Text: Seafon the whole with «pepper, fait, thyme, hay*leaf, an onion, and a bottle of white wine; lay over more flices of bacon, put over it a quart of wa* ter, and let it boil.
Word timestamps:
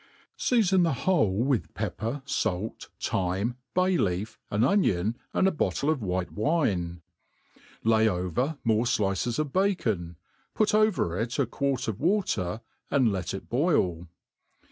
Seafon 0.35 0.81
the 0.81 0.93
whole 1.05 1.43
with 1.43 1.71
«pepper, 1.75 2.23
fait, 2.25 2.87
thyme, 2.99 3.55
hay*leaf, 3.75 4.39
an 4.49 4.63
onion, 4.63 5.15
and 5.31 5.47
a 5.47 5.51
bottle 5.51 5.91
of 5.91 6.01
white 6.01 6.31
wine; 6.31 7.03
lay 7.83 8.09
over 8.09 8.57
more 8.63 8.85
flices 8.85 9.37
of 9.37 9.53
bacon, 9.53 10.15
put 10.55 10.73
over 10.73 11.15
it 11.19 11.37
a 11.37 11.45
quart 11.45 11.87
of 11.87 11.99
wa* 11.99 12.21
ter, 12.23 12.61
and 12.89 13.11
let 13.11 13.35
it 13.35 13.47
boil. 13.47 14.07